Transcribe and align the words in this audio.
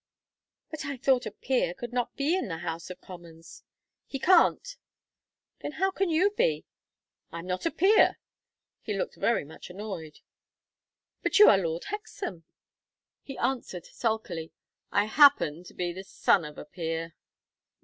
"But 0.71 0.83
I 0.83 0.97
thought 0.97 1.27
a 1.27 1.31
peer 1.31 1.75
could 1.75 1.93
not 1.93 2.15
be 2.15 2.35
in 2.35 2.47
the 2.47 2.57
House 2.57 2.89
of 2.89 3.01
Commons." 3.01 3.63
"He 4.07 4.17
can't." 4.17 4.75
"Then 5.59 5.73
how 5.73 5.91
can 5.91 6.09
you 6.09 6.31
be?" 6.31 6.65
"I 7.31 7.37
am 7.37 7.45
not 7.45 7.67
a 7.67 7.71
peer." 7.71 8.17
He 8.81 8.95
looked 8.95 9.17
very 9.17 9.45
much 9.45 9.69
annoyed. 9.69 10.21
"But 11.21 11.37
you 11.37 11.49
are 11.49 11.57
Lord 11.59 11.83
Hexam." 11.91 12.45
He 13.21 13.37
answered, 13.37 13.85
sulkily: 13.85 14.51
"I 14.91 15.05
happen 15.05 15.63
to 15.65 15.73
be 15.75 15.93
the 15.93 16.03
son 16.03 16.45
of 16.45 16.57
a 16.57 16.65
peer." 16.65 17.13